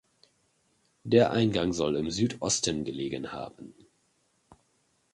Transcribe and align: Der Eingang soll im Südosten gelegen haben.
Der 1.03 1.29
Eingang 1.31 1.73
soll 1.73 1.95
im 1.95 2.09
Südosten 2.09 2.85
gelegen 2.85 3.31
haben. 3.33 3.75